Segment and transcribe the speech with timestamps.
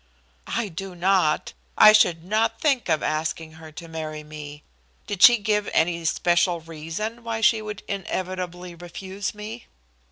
[0.47, 1.53] "I do not.
[1.77, 4.63] I should not think of asking her to marry me.
[5.05, 9.67] Did she give any especial reason why she would inevitably refuse me?"